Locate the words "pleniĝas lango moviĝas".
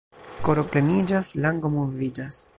0.71-2.43